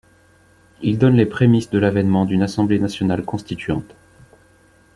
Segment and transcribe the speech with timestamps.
[0.81, 3.93] Il donne les prémices de l'avènement d'une assemblée nationale constituante.